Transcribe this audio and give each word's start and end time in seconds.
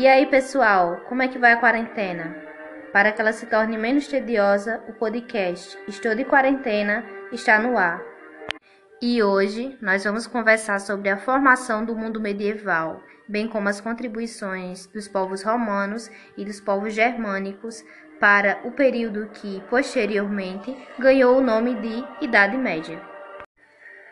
E 0.00 0.08
aí, 0.08 0.24
pessoal, 0.24 1.02
como 1.10 1.20
é 1.20 1.28
que 1.28 1.38
vai 1.38 1.52
a 1.52 1.58
quarentena? 1.58 2.34
Para 2.90 3.12
que 3.12 3.20
ela 3.20 3.34
se 3.34 3.44
torne 3.44 3.76
menos 3.76 4.08
tediosa, 4.08 4.82
o 4.88 4.94
podcast 4.94 5.78
Estou 5.86 6.14
de 6.14 6.24
Quarentena 6.24 7.04
está 7.30 7.58
no 7.58 7.76
ar. 7.76 8.02
E 9.02 9.22
hoje 9.22 9.76
nós 9.78 10.02
vamos 10.02 10.26
conversar 10.26 10.80
sobre 10.80 11.10
a 11.10 11.18
formação 11.18 11.84
do 11.84 11.94
mundo 11.94 12.18
medieval, 12.18 13.02
bem 13.28 13.46
como 13.46 13.68
as 13.68 13.78
contribuições 13.78 14.86
dos 14.86 15.06
povos 15.06 15.42
romanos 15.42 16.10
e 16.34 16.46
dos 16.46 16.62
povos 16.62 16.94
germânicos 16.94 17.84
para 18.18 18.58
o 18.64 18.72
período 18.72 19.28
que, 19.34 19.62
posteriormente, 19.68 20.74
ganhou 20.98 21.36
o 21.36 21.42
nome 21.42 21.74
de 21.74 22.24
Idade 22.24 22.56
Média. 22.56 23.09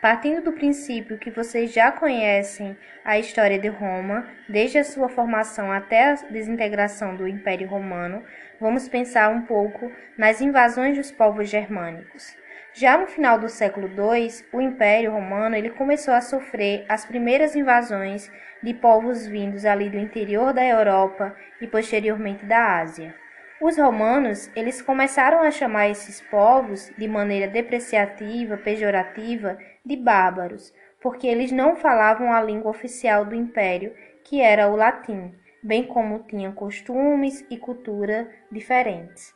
Partindo 0.01 0.41
do 0.41 0.53
princípio 0.53 1.17
que 1.17 1.29
vocês 1.29 1.73
já 1.73 1.91
conhecem 1.91 2.77
a 3.03 3.19
história 3.19 3.59
de 3.59 3.67
Roma, 3.67 4.25
desde 4.47 4.77
a 4.77 4.83
sua 4.83 5.09
formação 5.09 5.73
até 5.73 6.11
a 6.11 6.13
desintegração 6.13 7.17
do 7.17 7.27
Império 7.27 7.67
Romano, 7.67 8.23
vamos 8.61 8.87
pensar 8.87 9.29
um 9.29 9.41
pouco 9.41 9.91
nas 10.17 10.39
invasões 10.39 10.95
dos 10.95 11.11
povos 11.11 11.49
germânicos. 11.49 12.37
Já 12.73 12.97
no 12.97 13.07
final 13.07 13.37
do 13.37 13.49
século 13.49 13.87
II, 13.87 14.29
o 14.53 14.61
Império 14.61 15.11
Romano 15.11 15.55
ele 15.55 15.71
começou 15.71 16.13
a 16.13 16.21
sofrer 16.21 16.85
as 16.87 17.03
primeiras 17.03 17.53
invasões 17.53 18.31
de 18.63 18.73
povos 18.73 19.27
vindos 19.27 19.65
ali 19.65 19.89
do 19.89 19.97
interior 19.97 20.53
da 20.53 20.63
Europa 20.63 21.35
e 21.59 21.67
posteriormente 21.67 22.45
da 22.45 22.79
Ásia. 22.79 23.13
Os 23.61 23.77
romanos, 23.77 24.49
eles 24.55 24.81
começaram 24.81 25.41
a 25.41 25.51
chamar 25.51 25.89
esses 25.89 26.21
povos 26.21 26.89
de 26.97 27.09
maneira 27.09 27.45
depreciativa, 27.45 28.55
pejorativa, 28.55 29.57
de 29.85 29.97
bárbaros, 29.97 30.73
porque 31.01 31.27
eles 31.27 31.51
não 31.51 31.75
falavam 31.75 32.31
a 32.31 32.41
língua 32.41 32.71
oficial 32.71 33.25
do 33.25 33.35
império, 33.35 33.93
que 34.23 34.41
era 34.41 34.69
o 34.69 34.77
latim, 34.77 35.33
bem 35.61 35.83
como 35.83 36.23
tinham 36.23 36.53
costumes 36.53 37.45
e 37.49 37.57
cultura 37.57 38.29
diferentes. 38.49 39.33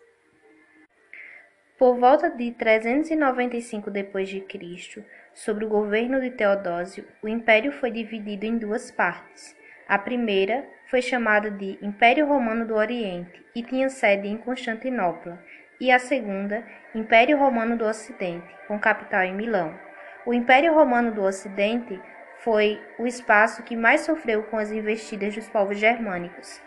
Por 1.78 2.00
volta 2.00 2.30
de 2.30 2.50
395 2.52 3.92
d.C., 3.92 5.06
sob 5.34 5.66
o 5.66 5.68
governo 5.68 6.22
de 6.22 6.32
Teodósio, 6.32 7.06
o 7.22 7.28
império 7.28 7.74
foi 7.74 7.92
dividido 7.92 8.46
em 8.46 8.58
duas 8.58 8.90
partes. 8.90 9.54
A 9.94 10.00
primeira 10.00 10.66
foi 10.90 11.04
chamada 11.04 11.52
de 11.52 11.78
Império 11.80 12.26
Romano 12.26 12.66
do 12.66 12.74
Oriente 12.74 13.46
e 13.54 13.62
tinha 13.62 13.90
sede 13.90 14.28
em 14.28 14.38
Constantinopla, 14.38 15.40
e 15.80 15.92
a 15.92 16.00
segunda, 16.00 16.64
Império 16.96 17.38
Romano 17.38 17.78
do 17.78 17.86
Ocidente, 17.86 18.48
com 18.68 18.80
capital 18.80 19.22
em 19.22 19.36
Milão. 19.36 19.78
O 20.26 20.34
Império 20.34 20.74
Romano 20.74 21.12
do 21.12 21.22
Ocidente 21.22 22.02
foi 22.40 22.82
o 22.98 23.06
espaço 23.06 23.62
que 23.62 23.76
mais 23.76 24.02
sofreu 24.02 24.42
com 24.42 24.58
as 24.58 24.72
investidas 24.72 25.36
dos 25.36 25.48
povos 25.48 25.78
germânicos, 25.78 26.60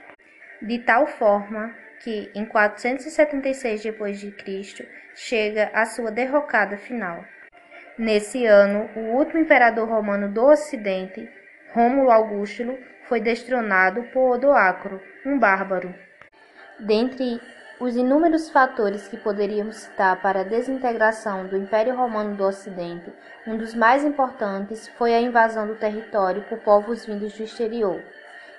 de 0.62 0.78
tal 0.78 1.08
forma 1.08 1.74
que 2.04 2.30
em 2.32 2.44
476 2.44 3.82
d.C. 3.82 4.88
chega 5.16 5.72
a 5.74 5.84
sua 5.84 6.12
derrocada 6.12 6.76
final. 6.76 7.24
Nesse 7.98 8.46
ano, 8.46 8.88
o 8.94 9.16
último 9.16 9.40
imperador 9.40 9.88
romano 9.88 10.28
do 10.28 10.44
Ocidente, 10.44 11.28
Rômulo 11.74 12.12
Augusto, 12.12 12.78
foi 13.08 13.20
destronado 13.20 14.02
por 14.12 14.34
Odoacro, 14.34 15.00
um 15.24 15.38
bárbaro. 15.38 15.94
Dentre 16.78 17.40
os 17.78 17.94
inúmeros 17.94 18.48
fatores 18.50 19.06
que 19.06 19.16
poderíamos 19.16 19.76
citar 19.76 20.20
para 20.22 20.40
a 20.40 20.44
desintegração 20.44 21.46
do 21.46 21.56
Império 21.56 21.94
Romano 21.94 22.34
do 22.34 22.44
Ocidente, 22.44 23.12
um 23.46 23.56
dos 23.56 23.74
mais 23.74 24.04
importantes 24.04 24.88
foi 24.96 25.14
a 25.14 25.20
invasão 25.20 25.66
do 25.66 25.74
território 25.74 26.42
por 26.48 26.58
povos 26.58 27.04
vindos 27.04 27.34
do 27.34 27.42
exterior. 27.42 28.02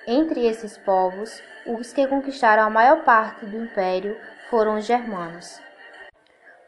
Entre 0.06 0.46
esses 0.46 0.78
povos, 0.78 1.42
os 1.66 1.92
que 1.92 2.06
conquistaram 2.06 2.62
a 2.62 2.70
maior 2.70 3.04
parte 3.04 3.44
do 3.44 3.56
império 3.56 4.16
foram 4.48 4.76
os 4.76 4.86
germanos. 4.86 5.60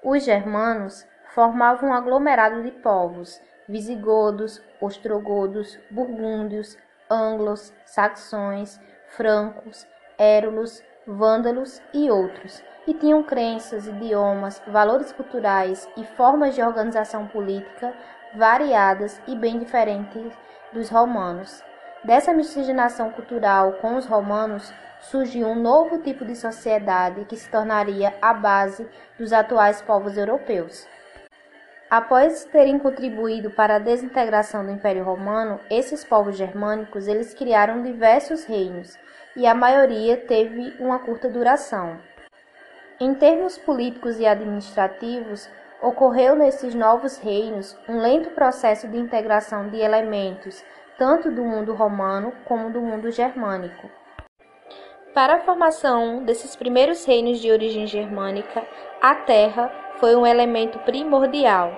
Os 0.03 0.25
germanos 0.25 1.07
formavam 1.35 1.91
um 1.91 1.95
aglomerado 1.95 2.63
de 2.63 2.71
povos: 2.71 3.41
visigodos, 3.69 4.63
ostrogodos, 4.81 5.79
burgúndios, 5.91 6.77
anglos, 7.11 7.73
saxões, 7.85 8.81
francos, 9.09 9.87
érulos, 10.17 10.83
vândalos 11.07 11.83
e 11.93 12.11
outros, 12.11 12.63
e 12.87 12.95
tinham 12.95 13.23
crenças, 13.23 13.87
idiomas, 13.87 14.63
valores 14.67 15.13
culturais 15.13 15.89
e 15.97 16.05
formas 16.05 16.55
de 16.55 16.63
organização 16.63 17.27
política 17.27 17.93
variadas 18.35 19.21
e 19.27 19.35
bem 19.35 19.59
diferentes 19.59 20.33
dos 20.73 20.89
romanos. 20.89 21.63
Dessa 22.05 22.33
miscigenação 22.33 23.11
cultural 23.11 23.75
com 23.75 23.97
os 23.97 24.07
romanos 24.07 24.73
surgiu 25.01 25.49
um 25.49 25.55
novo 25.55 25.99
tipo 25.99 26.25
de 26.25 26.37
sociedade 26.37 27.25
que 27.25 27.37
se 27.37 27.51
tornaria 27.51 28.15
a 28.23 28.33
base 28.33 28.89
dos 29.19 29.33
atuais 29.33 29.83
povos 29.83 30.17
europeus. 30.17 30.87
Após 31.91 32.45
terem 32.45 32.79
contribuído 32.79 33.51
para 33.51 33.75
a 33.75 33.79
desintegração 33.81 34.65
do 34.65 34.71
Império 34.71 35.03
Romano, 35.03 35.59
esses 35.69 36.05
povos 36.05 36.37
germânicos 36.37 37.09
eles 37.09 37.35
criaram 37.35 37.83
diversos 37.83 38.45
reinos 38.45 38.97
e 39.35 39.45
a 39.45 39.57
maioria 39.57 40.17
teve 40.17 40.73
uma 40.79 41.01
curta 41.01 41.29
duração. 41.29 41.99
Em 43.01 43.13
termos 43.13 43.59
políticos 43.59 44.21
e 44.21 44.27
administrativos, 44.27 45.51
ocorreu 45.83 46.37
nesses 46.37 46.77
novos 46.77 47.19
reinos 47.19 47.77
um 47.89 48.01
lento 48.01 48.31
processo 48.31 48.87
de 48.87 48.97
integração 48.97 49.69
de 49.69 49.79
elementos 49.79 50.63
tanto 50.97 51.29
do 51.29 51.43
mundo 51.43 51.75
romano 51.75 52.33
como 52.45 52.71
do 52.71 52.81
mundo 52.81 53.11
germânico. 53.11 53.91
Para 55.13 55.37
a 55.37 55.41
formação 55.41 56.23
desses 56.23 56.55
primeiros 56.55 57.05
reinos 57.05 57.41
de 57.41 57.51
origem 57.51 57.85
germânica, 57.87 58.65
a 59.01 59.15
terra 59.17 59.90
foi 60.01 60.17
um 60.17 60.27
elemento 60.27 60.79
primordial. 60.81 61.73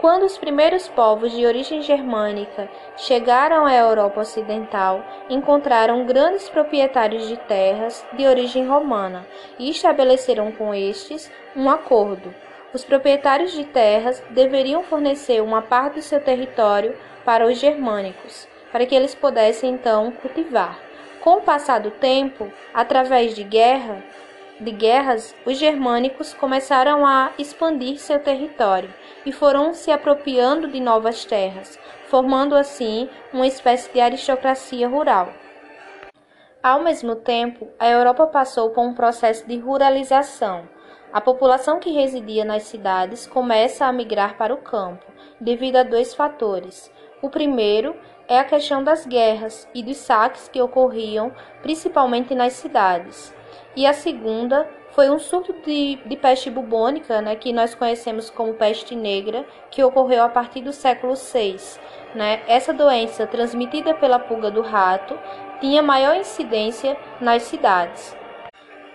Quando 0.00 0.24
os 0.24 0.36
primeiros 0.36 0.88
povos 0.88 1.30
de 1.30 1.44
origem 1.46 1.82
germânica 1.82 2.68
chegaram 2.96 3.66
à 3.66 3.74
Europa 3.74 4.22
Ocidental, 4.22 5.04
encontraram 5.28 6.06
grandes 6.06 6.48
proprietários 6.48 7.28
de 7.28 7.36
terras 7.36 8.04
de 8.14 8.26
origem 8.26 8.66
romana 8.66 9.26
e 9.58 9.70
estabeleceram 9.70 10.50
com 10.52 10.74
estes 10.74 11.30
um 11.54 11.68
acordo. 11.68 12.34
Os 12.72 12.82
proprietários 12.82 13.52
de 13.52 13.64
terras 13.64 14.22
deveriam 14.30 14.82
fornecer 14.82 15.42
uma 15.42 15.60
parte 15.60 15.96
do 15.96 16.02
seu 16.02 16.20
território 16.20 16.96
para 17.24 17.46
os 17.46 17.58
germânicos, 17.58 18.48
para 18.72 18.86
que 18.86 18.94
eles 18.94 19.14
pudessem 19.14 19.70
então 19.74 20.10
cultivar. 20.12 20.78
Com 21.20 21.36
o 21.36 21.42
passar 21.42 21.78
do 21.78 21.90
tempo, 21.90 22.50
através 22.72 23.34
de 23.34 23.44
guerra, 23.44 24.02
de 24.60 24.70
guerras, 24.72 25.34
os 25.46 25.56
germânicos 25.56 26.34
começaram 26.34 27.06
a 27.06 27.32
expandir 27.38 27.98
seu 27.98 28.18
território 28.18 28.92
e 29.24 29.32
foram 29.32 29.72
se 29.72 29.90
apropriando 29.90 30.68
de 30.68 30.78
novas 30.78 31.24
terras, 31.24 31.78
formando 32.08 32.54
assim 32.54 33.08
uma 33.32 33.46
espécie 33.46 33.90
de 33.90 34.00
aristocracia 34.00 34.86
rural. 34.86 35.32
Ao 36.62 36.82
mesmo 36.82 37.16
tempo, 37.16 37.68
a 37.78 37.88
Europa 37.88 38.26
passou 38.26 38.70
por 38.70 38.82
um 38.82 38.92
processo 38.92 39.48
de 39.48 39.56
ruralização. 39.56 40.68
A 41.10 41.20
população 41.20 41.80
que 41.80 41.90
residia 41.90 42.44
nas 42.44 42.64
cidades 42.64 43.26
começa 43.26 43.86
a 43.86 43.92
migrar 43.92 44.36
para 44.36 44.52
o 44.52 44.58
campo, 44.58 45.06
devido 45.40 45.76
a 45.76 45.82
dois 45.82 46.14
fatores. 46.14 46.92
O 47.22 47.30
primeiro 47.30 47.96
é 48.28 48.38
a 48.38 48.44
questão 48.44 48.84
das 48.84 49.06
guerras 49.06 49.66
e 49.74 49.82
dos 49.82 49.96
saques 49.96 50.48
que 50.48 50.60
ocorriam 50.60 51.32
principalmente 51.62 52.34
nas 52.34 52.52
cidades 52.52 53.34
e 53.76 53.86
a 53.86 53.92
segunda 53.92 54.68
foi 54.90 55.08
um 55.08 55.18
surto 55.18 55.52
de, 55.64 55.96
de 56.04 56.16
peste 56.16 56.50
bubônica, 56.50 57.20
né, 57.20 57.36
que 57.36 57.52
nós 57.52 57.74
conhecemos 57.74 58.28
como 58.28 58.54
peste 58.54 58.96
negra, 58.96 59.44
que 59.70 59.82
ocorreu 59.82 60.24
a 60.24 60.28
partir 60.28 60.62
do 60.62 60.72
século 60.72 61.14
VI. 61.14 61.56
Né? 62.14 62.42
Essa 62.48 62.72
doença, 62.72 63.26
transmitida 63.26 63.94
pela 63.94 64.18
pulga 64.18 64.50
do 64.50 64.62
rato, 64.62 65.18
tinha 65.60 65.82
maior 65.82 66.16
incidência 66.16 66.96
nas 67.20 67.42
cidades. 67.44 68.16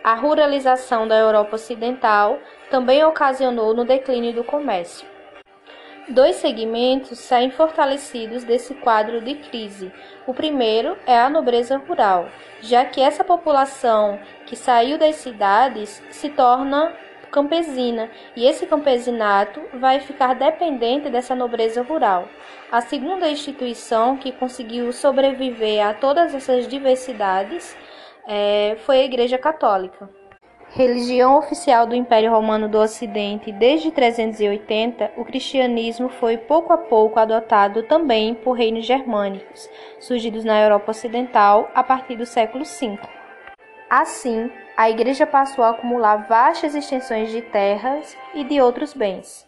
A 0.04 0.14
ruralização 0.14 1.08
da 1.08 1.18
Europa 1.18 1.56
Ocidental 1.56 2.38
também 2.70 3.04
ocasionou 3.04 3.74
no 3.74 3.86
declínio 3.86 4.34
do 4.34 4.44
comércio. 4.44 5.15
Dois 6.08 6.36
segmentos 6.36 7.18
saem 7.18 7.50
fortalecidos 7.50 8.44
desse 8.44 8.76
quadro 8.76 9.22
de 9.22 9.34
crise. 9.36 9.92
O 10.28 10.36
primeiro 10.36 10.96
é 11.08 11.18
a 11.18 11.30
nobreza 11.30 11.78
rural, 11.78 12.30
já 12.62 12.86
que 12.86 13.02
essa 13.02 13.24
população 13.24 14.20
que 14.46 14.56
saiu 14.56 15.00
das 15.00 15.16
cidades 15.16 16.04
se 16.12 16.30
torna 16.30 16.94
campesina 17.32 18.10
e 18.36 18.46
esse 18.46 18.68
campesinato 18.68 19.60
vai 19.74 20.00
ficar 20.00 20.36
dependente 20.36 21.10
dessa 21.10 21.34
nobreza 21.34 21.82
rural. 21.82 22.30
A 22.72 22.82
segunda 22.82 23.28
instituição 23.28 24.16
que 24.16 24.32
conseguiu 24.32 24.94
sobreviver 24.94 25.86
a 25.86 25.94
todas 25.96 26.36
essas 26.36 26.68
diversidades 26.68 27.76
é, 28.28 28.78
foi 28.86 29.00
a 29.00 29.06
Igreja 29.06 29.40
Católica. 29.40 30.08
Religião 30.76 31.38
oficial 31.38 31.88
do 31.88 31.96
Império 31.96 32.30
Romano 32.30 32.68
do 32.68 32.78
Ocidente 32.78 33.50
desde 33.50 33.92
380, 33.92 35.14
o 35.16 35.24
cristianismo 35.24 36.10
foi 36.10 36.38
pouco 36.38 36.74
a 36.74 36.78
pouco 36.78 37.18
adotado 37.18 37.84
também 37.84 38.36
por 38.36 38.58
reinos 38.58 38.86
germânicos, 38.86 39.70
surgidos 40.02 40.44
na 40.44 40.62
Europa 40.62 40.92
Ocidental 40.92 41.72
a 41.74 41.82
partir 41.82 42.18
do 42.18 42.26
século 42.26 42.66
V. 42.66 43.00
Assim, 43.90 44.52
a 44.76 44.90
Igreja 44.90 45.26
passou 45.26 45.64
a 45.64 45.70
acumular 45.70 46.28
vastas 46.28 46.76
extensões 46.76 47.32
de 47.32 47.42
terras 47.42 48.18
e 48.34 48.44
de 48.44 48.60
outros 48.60 48.94
bens. 48.94 49.48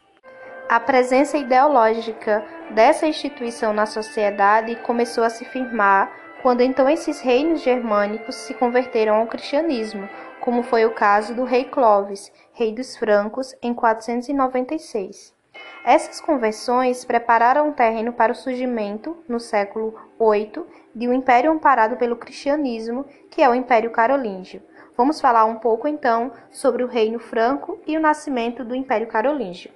A 0.69 0.80
presença 0.80 1.38
ideológica 1.38 2.41
dessa 2.71 3.06
instituição 3.06 3.73
na 3.73 3.85
sociedade 3.85 4.77
começou 4.77 5.25
a 5.25 5.30
se 5.30 5.44
firmar 5.44 6.09
quando 6.41 6.62
então 6.62 6.88
esses 6.88 7.19
reinos 7.19 7.62
germânicos 7.62 8.35
se 8.35 8.53
converteram 8.53 9.15
ao 9.15 9.27
cristianismo, 9.27 10.07
como 10.41 10.63
foi 10.63 10.85
o 10.85 10.93
caso 10.93 11.33
do 11.33 11.43
rei 11.43 11.65
Clovis, 11.65 12.31
rei 12.53 12.73
dos 12.73 12.95
francos, 12.97 13.55
em 13.61 13.73
496. 13.73 15.35
Essas 15.83 16.19
conversões 16.19 17.05
prepararam 17.05 17.69
o 17.69 17.73
terreno 17.73 18.13
para 18.13 18.31
o 18.31 18.35
surgimento, 18.35 19.17
no 19.27 19.39
século 19.39 19.95
VIII, 20.19 20.65
de 20.93 21.07
um 21.07 21.13
império 21.13 21.51
amparado 21.51 21.95
pelo 21.97 22.15
cristianismo, 22.15 23.05
que 23.29 23.41
é 23.41 23.49
o 23.49 23.55
Império 23.55 23.91
Carolíngio. 23.91 24.61
Vamos 24.95 25.21
falar 25.21 25.45
um 25.45 25.55
pouco 25.55 25.87
então 25.87 26.31
sobre 26.51 26.83
o 26.83 26.87
Reino 26.87 27.19
Franco 27.19 27.79
e 27.85 27.95
o 27.95 28.01
nascimento 28.01 28.65
do 28.65 28.75
Império 28.75 29.07
Carolíngio. 29.07 29.71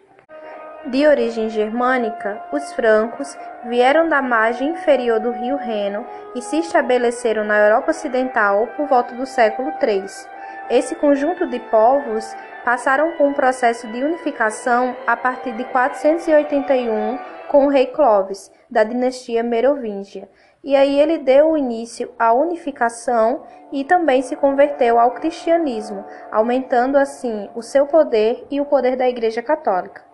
De 0.87 1.05
origem 1.05 1.47
germânica, 1.47 2.43
os 2.51 2.73
francos 2.73 3.37
vieram 3.65 4.09
da 4.09 4.19
margem 4.19 4.69
inferior 4.69 5.19
do 5.19 5.29
rio 5.29 5.55
Reno 5.55 6.03
e 6.35 6.41
se 6.41 6.57
estabeleceram 6.57 7.43
na 7.43 7.55
Europa 7.59 7.91
Ocidental 7.91 8.65
por 8.75 8.87
volta 8.87 9.13
do 9.13 9.27
século 9.27 9.71
III. 9.79 10.31
Esse 10.71 10.95
conjunto 10.95 11.45
de 11.47 11.59
povos 11.59 12.33
passaram 12.63 13.12
por 13.18 13.27
um 13.27 13.33
processo 13.33 13.85
de 13.91 14.01
unificação 14.06 14.95
a 15.06 15.18
partir 15.18 15.51
de 15.51 15.65
481 15.65 17.19
com 17.50 17.65
o 17.65 17.69
rei 17.69 17.88
Clovis, 17.88 18.50
da 18.69 18.81
dinastia 18.81 19.44
Merovingia. 19.44 20.29
E 20.63 20.73
aí 20.73 20.97
ele 20.97 21.18
deu 21.18 21.57
início 21.57 22.09
à 22.18 22.31
unificação 22.31 23.44
e 23.69 23.83
também 23.83 24.21
se 24.21 24.38
converteu 24.38 24.97
ao 24.97 25.12
cristianismo, 25.12 26.06
aumentando 26.31 26.97
assim 26.97 27.50
o 27.53 27.62
seu 27.62 27.85
poder 27.85 28.47
e 28.50 28.62
o 28.62 28.65
poder 28.65 28.95
da 28.95 29.09
Igreja 29.09 29.41
Católica. 29.41 30.06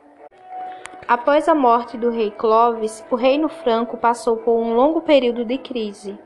Após 1.07 1.47
a 1.47 1.53
morte 1.53 1.99
do 1.99 2.09
rei 2.09 2.31
Clovis, 2.31 3.05
o 3.11 3.15
reino 3.15 3.47
franco 3.47 3.95
passou 3.95 4.37
por 4.37 4.57
um 4.57 4.73
longo 4.73 5.01
período 5.01 5.45
de 5.45 5.59
crise. 5.59 6.17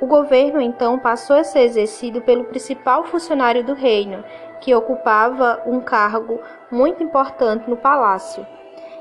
O 0.00 0.06
governo 0.06 0.62
então 0.62 0.98
passou 0.98 1.36
a 1.36 1.44
ser 1.44 1.60
exercido 1.60 2.22
pelo 2.22 2.44
principal 2.44 3.04
funcionário 3.04 3.62
do 3.62 3.74
reino, 3.74 4.24
que 4.58 4.74
ocupava 4.74 5.62
um 5.66 5.78
cargo 5.80 6.40
muito 6.70 7.02
importante 7.02 7.68
no 7.68 7.76
palácio. 7.76 8.46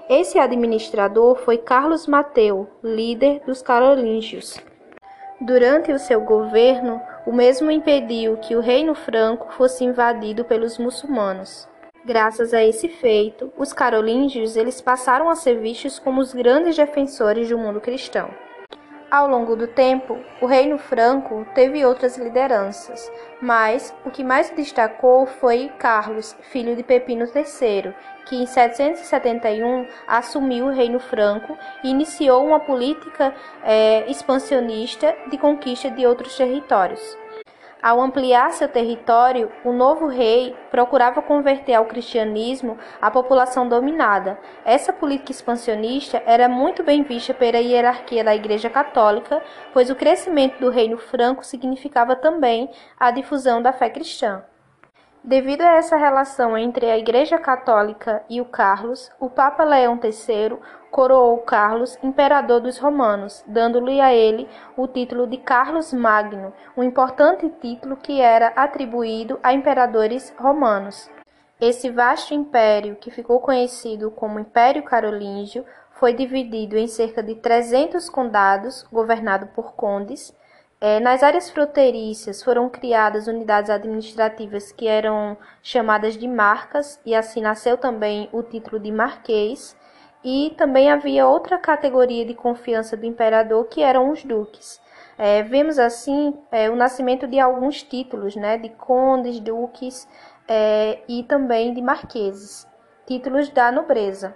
Esse 0.10 0.38
administrador 0.38 1.36
foi 1.38 1.58
Carlos 1.58 2.06
Mateu, 2.06 2.68
líder 2.84 3.42
dos 3.46 3.62
carolíngios. 3.62 4.60
Durante 5.40 5.92
o 5.94 6.00
seu 6.00 6.20
governo, 6.20 7.02
o 7.26 7.32
mesmo 7.32 7.72
impediu 7.72 8.36
que 8.38 8.56
o 8.56 8.60
reino 8.60 8.94
franco 8.94 9.54
fosse 9.54 9.86
invadido 9.86 10.44
pelos 10.44 10.78
muçulmanos. 10.78 11.66
Graças 12.04 12.54
a 12.54 12.62
esse 12.64 12.90
feito, 12.90 13.54
os 13.58 13.72
carolíngios 13.72 14.58
eles 14.58 14.82
passaram 14.82 15.30
a 15.30 15.36
ser 15.36 15.60
vistos 15.60 15.98
como 15.98 16.20
os 16.20 16.34
grandes 16.34 16.76
defensores 16.76 17.48
do 17.48 17.58
mundo 17.58 17.80
cristão. 17.80 18.30
Ao 19.12 19.28
longo 19.28 19.56
do 19.56 19.66
tempo, 19.66 20.20
o 20.40 20.46
reino 20.46 20.78
franco 20.78 21.44
teve 21.56 21.84
outras 21.84 22.16
lideranças, 22.16 23.12
mas 23.42 23.92
o 24.06 24.12
que 24.12 24.24
mais 24.24 24.48
se 24.48 24.54
destacou 24.54 25.26
foi 25.26 25.72
Carlos, 25.80 26.38
filho 26.42 26.76
de 26.76 26.84
Pepino 26.84 27.26
III, 27.26 27.96
que 28.28 28.36
em 28.36 28.46
771 28.46 29.88
assumiu 30.08 30.68
o 30.68 30.72
reino 30.72 31.00
franco 31.00 31.58
e 31.84 31.90
iniciou 31.90 32.46
uma 32.46 32.60
política 32.60 33.34
é, 33.64 34.08
expansionista 34.12 35.16
de 35.32 35.40
conquista 35.40 35.90
de 35.90 36.06
outros 36.06 36.38
territórios. 36.38 37.18
Ao 37.82 38.02
ampliar 38.02 38.52
seu 38.52 38.68
território, 38.68 39.50
o 39.64 39.72
novo 39.72 40.08
rei 40.08 40.54
procurava 40.70 41.22
converter 41.22 41.76
ao 41.76 41.86
cristianismo 41.86 42.78
a 43.02 43.10
população 43.10 43.70
dominada. 43.70 44.38
Essa 44.66 44.92
política 44.92 45.32
expansionista 45.32 46.22
era 46.26 46.50
muito 46.50 46.84
bem 46.84 47.04
vista 47.04 47.34
pela 47.34 47.58
hierarquia 47.58 48.22
da 48.22 48.36
Igreja 48.36 48.70
Católica, 48.70 49.42
pois 49.72 49.90
o 49.90 49.96
crescimento 49.96 50.60
do 50.60 50.70
reino 50.70 50.98
franco 50.98 51.46
significava 51.46 52.18
também 52.18 52.70
a 53.00 53.12
difusão 53.12 53.62
da 53.62 53.72
fé 53.72 53.90
cristã. 53.90 54.44
Devido 55.24 55.62
a 55.64 55.74
essa 55.74 55.98
relação 55.98 56.58
entre 56.58 56.90
a 56.90 56.98
Igreja 56.98 57.38
Católica 57.38 58.24
e 58.30 58.40
o 58.40 58.46
Carlos, 58.46 59.12
o 59.20 59.30
Papa 59.30 59.66
Leão 59.66 60.00
III 60.02 60.58
coroou 60.90 61.38
Carlos 61.40 61.98
imperador 62.02 62.62
dos 62.62 62.78
romanos, 62.78 63.44
dando-lhe 63.46 64.00
a 64.00 64.14
ele 64.14 64.48
o 64.78 64.88
título 64.88 65.28
de 65.28 65.38
Carlos 65.38 65.92
Magno, 65.92 66.54
um 66.76 66.84
importante 66.84 67.50
título 67.62 67.98
que 67.98 68.22
era 68.22 68.48
atribuído 68.56 69.38
a 69.44 69.54
imperadores 69.54 70.34
romanos. 70.40 71.12
Esse 71.60 71.90
vasto 71.90 72.34
império, 72.34 72.96
que 72.96 73.12
ficou 73.12 73.42
conhecido 73.42 74.10
como 74.10 74.40
Império 74.40 74.84
Carolíngio, 74.84 75.66
foi 75.92 76.14
dividido 76.14 76.78
em 76.78 76.88
cerca 76.88 77.22
de 77.22 77.36
300 77.36 78.10
condados, 78.10 78.88
governado 78.90 79.48
por 79.48 79.74
condes, 79.74 80.34
é, 80.82 81.00
nas 81.00 81.22
áreas 81.24 81.50
fronteiriças 81.50 82.42
foram 82.42 82.70
criadas 82.70 83.28
unidades 83.28 83.70
administrativas 83.70 84.72
que 84.72 84.88
eram 84.88 85.38
chamadas 85.62 86.18
de 86.18 86.28
marcas, 86.28 87.00
e 87.06 87.14
assim 87.14 87.42
nasceu 87.42 87.78
também 87.78 88.30
o 88.32 88.42
título 88.42 88.80
de 88.80 88.92
marquês. 88.92 89.76
E 90.24 90.54
também 90.58 90.92
havia 90.92 91.28
outra 91.28 91.58
categoria 91.58 92.26
de 92.26 92.34
confiança 92.34 92.98
do 92.98 93.06
imperador 93.06 93.66
que 93.66 93.82
eram 93.82 94.12
os 94.12 94.24
duques. 94.24 94.82
É, 95.18 95.44
vemos 95.44 95.80
assim 95.80 96.38
é, 96.52 96.70
o 96.70 96.76
nascimento 96.76 97.28
de 97.28 97.40
alguns 97.40 97.84
títulos, 97.84 98.36
né, 98.36 98.58
de 98.58 98.70
condes, 98.70 99.40
duques 99.40 100.08
é, 100.48 101.00
e 101.08 101.24
também 101.24 101.74
de 101.74 101.82
marqueses, 101.82 102.68
títulos 103.06 103.50
da 103.50 103.72
nobreza. 103.72 104.36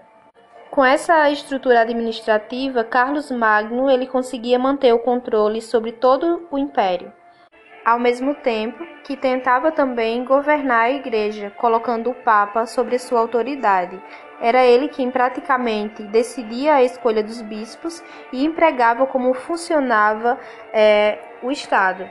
Com 0.73 0.83
essa 0.83 1.29
estrutura 1.29 1.81
administrativa, 1.81 2.83
Carlos 2.83 3.29
Magno 3.29 3.91
ele 3.91 4.07
conseguia 4.07 4.57
manter 4.57 4.91
o 4.91 4.97
controle 4.97 5.61
sobre 5.61 5.91
todo 5.91 6.47
o 6.49 6.57
império, 6.57 7.13
ao 7.85 7.99
mesmo 7.99 8.33
tempo 8.33 8.83
que 9.03 9.15
tentava 9.15 9.71
também 9.71 10.25
governar 10.25 10.85
a 10.85 10.91
igreja, 10.91 11.51
colocando 11.51 12.09
o 12.09 12.15
papa 12.15 12.65
sobre 12.65 12.97
sua 12.97 13.19
autoridade. 13.19 14.01
Era 14.41 14.65
ele 14.65 14.87
quem 14.87 15.11
praticamente 15.11 16.01
decidia 16.05 16.73
a 16.73 16.83
escolha 16.83 17.21
dos 17.21 17.39
bispos 17.43 18.03
e 18.31 18.43
empregava 18.43 19.05
como 19.05 19.31
funcionava 19.35 20.39
é, 20.73 21.19
o 21.43 21.51
Estado. 21.51 22.09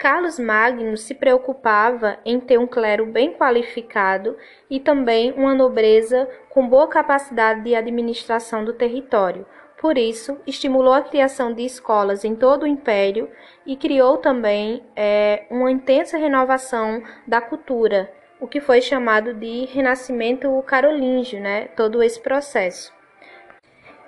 Carlos 0.00 0.38
Magno 0.38 0.96
se 0.96 1.14
preocupava 1.14 2.18
em 2.24 2.40
ter 2.40 2.58
um 2.58 2.66
clero 2.66 3.04
bem 3.04 3.34
qualificado 3.34 4.34
e 4.70 4.80
também 4.80 5.30
uma 5.32 5.54
nobreza 5.54 6.26
com 6.48 6.66
boa 6.66 6.88
capacidade 6.88 7.64
de 7.64 7.74
administração 7.74 8.64
do 8.64 8.72
território. 8.72 9.44
Por 9.78 9.98
isso, 9.98 10.40
estimulou 10.46 10.94
a 10.94 11.02
criação 11.02 11.52
de 11.52 11.66
escolas 11.66 12.24
em 12.24 12.34
todo 12.34 12.62
o 12.62 12.66
império 12.66 13.28
e 13.66 13.76
criou 13.76 14.16
também 14.16 14.82
é, 14.96 15.44
uma 15.50 15.70
intensa 15.70 16.16
renovação 16.16 17.02
da 17.26 17.42
cultura, 17.42 18.10
o 18.40 18.48
que 18.48 18.58
foi 18.58 18.80
chamado 18.80 19.34
de 19.34 19.66
Renascimento 19.66 20.64
Carolíngio, 20.66 21.38
né? 21.38 21.68
todo 21.76 22.02
esse 22.02 22.18
processo. 22.18 22.90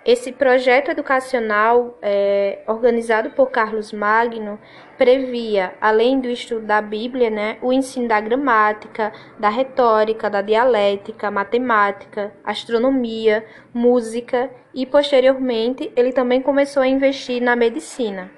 Esse 0.04 0.32
projeto 0.32 0.90
educacional, 0.90 1.97
é, 2.02 2.59
organizado 2.66 3.30
por 3.30 3.52
Carlos 3.52 3.92
Magno, 3.92 4.59
previa, 4.99 5.75
além 5.80 6.18
do 6.18 6.28
estudo 6.28 6.66
da 6.66 6.82
Bíblia, 6.82 7.30
né, 7.30 7.56
o 7.62 7.73
ensino 7.73 8.09
da 8.09 8.21
gramática, 8.21 9.12
da 9.38 9.49
retórica, 9.49 10.28
da 10.28 10.42
dialética, 10.42 11.30
matemática, 11.30 12.32
astronomia, 12.42 13.47
música 13.73 14.50
e, 14.75 14.85
posteriormente, 14.85 15.92
ele 15.94 16.12
também 16.12 16.42
começou 16.42 16.82
a 16.82 16.88
investir 16.88 17.40
na 17.40 17.54
medicina. 17.54 18.28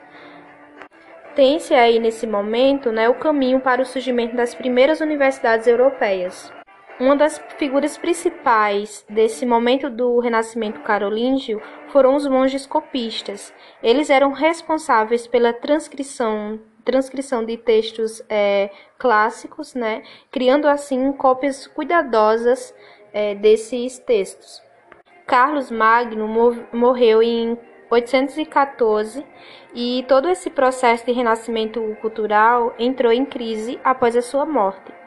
Tem-se 1.34 1.72
aí, 1.72 1.98
nesse 1.98 2.26
momento, 2.26 2.92
né, 2.92 3.08
o 3.08 3.14
caminho 3.14 3.58
para 3.58 3.80
o 3.80 3.86
surgimento 3.86 4.36
das 4.36 4.54
primeiras 4.54 5.00
universidades 5.00 5.66
europeias. 5.66 6.52
Uma 7.00 7.16
das 7.16 7.42
figuras 7.58 7.98
principais 7.98 9.04
desse 9.10 9.44
momento 9.44 9.90
do 9.90 10.20
renascimento 10.20 10.80
carolíngio 10.80 11.60
foram 11.88 12.14
os 12.14 12.24
monges 12.26 12.66
copistas. 12.66 13.52
Eles 13.82 14.10
eram 14.10 14.30
responsáveis 14.30 15.26
pela 15.26 15.52
transcrição 15.52 16.60
transcrição 16.84 17.42
de 17.42 17.56
textos 17.56 18.22
é, 18.28 18.70
clássicos, 18.98 19.74
né, 19.74 20.02
criando 20.30 20.68
assim 20.68 21.10
cópias 21.12 21.66
cuidadosas 21.66 22.74
é, 23.10 23.34
desses 23.34 23.98
textos. 23.98 24.62
Carlos 25.26 25.70
Magno 25.70 26.28
morreu 26.70 27.22
em 27.22 27.58
814 27.90 29.24
e 29.74 30.04
todo 30.06 30.28
esse 30.28 30.50
processo 30.50 31.06
de 31.06 31.12
renascimento 31.12 31.80
cultural 32.02 32.74
entrou 32.78 33.10
em 33.10 33.24
crise 33.24 33.80
após 33.82 34.14
a 34.14 34.20
sua 34.20 34.44
morte. 34.44 35.03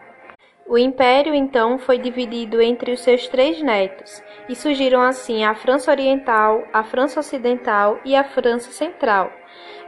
O 0.69 0.77
império 0.77 1.33
então 1.33 1.79
foi 1.79 1.97
dividido 1.97 2.61
entre 2.61 2.91
os 2.91 2.99
seus 2.99 3.25
três 3.29 3.61
netos, 3.61 4.21
e 4.49 4.55
surgiram 4.55 5.01
assim 5.01 5.45
a 5.45 5.55
França 5.55 5.89
Oriental, 5.91 6.61
a 6.73 6.83
França 6.83 7.21
Ocidental 7.21 7.99
e 8.03 8.15
a 8.15 8.25
França 8.25 8.69
Central. 8.71 9.31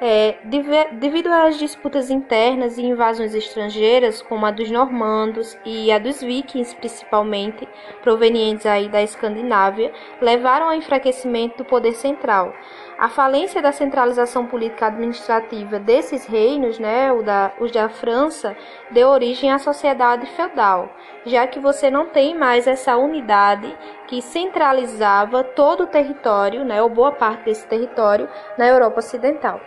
É, 0.02 0.38
devido 0.94 1.28
às 1.28 1.58
disputas 1.58 2.10
internas 2.10 2.78
e 2.78 2.86
invasões 2.86 3.36
estrangeiras, 3.36 4.22
como 4.22 4.46
a 4.46 4.52
dos 4.52 4.72
normandos 4.72 5.58
e 5.66 5.92
a 5.92 6.00
dos 6.00 6.22
vikings, 6.22 6.74
principalmente, 6.74 7.68
provenientes 8.02 8.66
aí 8.66 8.88
da 8.88 9.04
Escandinávia, 9.04 9.92
levaram 10.22 10.70
ao 10.70 10.74
enfraquecimento 10.74 11.58
do 11.58 11.66
poder 11.66 11.92
central. 11.92 12.54
A 12.98 13.10
falência 13.10 13.62
da 13.62 13.74
centralização 13.74 14.46
política 14.46 14.88
administrativa 14.88 15.78
desses 15.78 16.26
reinos, 16.26 16.80
né, 16.80 17.12
o 17.12 17.22
da, 17.22 17.52
os 17.60 17.70
da 17.70 17.90
França, 17.90 18.56
deu 18.92 19.10
origem 19.10 19.52
à 19.52 19.60
sociedade 19.60 20.26
feudal, 20.28 20.90
já 21.26 21.46
que 21.46 21.60
você 21.60 21.92
não 21.92 22.06
tem 22.06 22.38
mais 22.38 22.68
essa 22.68 22.96
unidade 22.96 23.78
que 24.08 24.22
centralizava 24.22 25.44
todo 25.44 25.84
o 25.84 25.88
território, 25.88 26.64
né, 26.64 26.82
ou 26.82 26.90
boa 26.90 27.12
parte 27.12 27.44
desse 27.44 27.68
território, 27.68 28.30
na 28.58 28.66
Europa 28.66 29.00
Ocidental. 29.00 29.60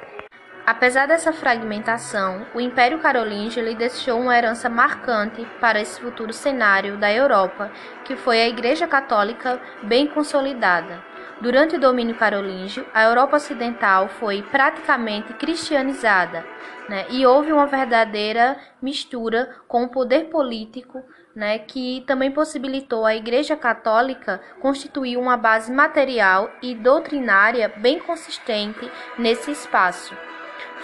Apesar 0.65 1.07
dessa 1.07 1.33
fragmentação, 1.33 2.47
o 2.55 2.61
Império 2.61 3.01
Carolíngio 3.01 3.65
lhe 3.65 3.75
deixou 3.75 4.21
uma 4.21 4.37
herança 4.37 4.69
marcante 4.69 5.45
para 5.61 5.81
esse 5.81 6.01
futuro 6.01 6.33
cenário 6.33 6.97
da 6.97 7.13
Europa, 7.13 7.73
que 8.05 8.15
foi 8.15 8.41
a 8.41 8.49
Igreja 8.49 8.87
Católica 8.87 9.61
bem 9.83 10.07
consolidada. 10.07 11.03
Durante 11.41 11.75
o 11.75 11.81
domínio 11.81 12.15
carolíngio, 12.15 12.87
a 12.95 13.03
Europa 13.03 13.39
Ocidental 13.39 14.09
foi 14.09 14.43
praticamente 14.43 15.33
cristianizada, 15.33 16.47
né, 16.89 17.07
e 17.11 17.27
houve 17.27 17.53
uma 17.53 17.67
verdadeira 17.67 18.57
mistura 18.81 19.57
com 19.67 19.83
o 19.83 19.89
poder 19.89 20.27
político, 20.27 21.03
né, 21.35 21.59
que 21.59 22.05
também 22.07 22.31
possibilitou 22.31 23.05
a 23.05 23.17
Igreja 23.17 23.57
Católica 23.57 24.41
constituir 24.61 25.17
uma 25.17 25.37
base 25.37 25.73
material 25.73 26.49
e 26.63 26.73
doutrinária 26.73 27.69
bem 27.79 27.99
consistente 27.99 28.89
nesse 29.19 29.51
espaço. 29.51 30.17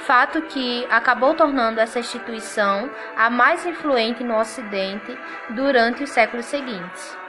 Fato 0.09 0.41
que 0.41 0.87
acabou 0.89 1.35
tornando 1.35 1.81
essa 1.81 2.01
instituição 2.01 2.89
a 3.15 3.29
mais 3.29 3.67
influente 3.67 4.25
no 4.25 4.39
Ocidente 4.39 5.15
durante 5.51 6.03
os 6.03 6.09
séculos 6.09 6.47
seguintes. 6.47 7.19